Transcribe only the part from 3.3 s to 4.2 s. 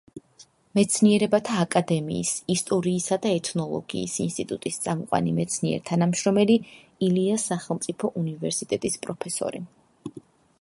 ეთნოლოგიის